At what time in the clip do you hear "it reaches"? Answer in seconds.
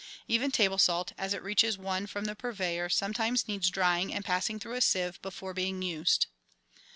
1.35-1.77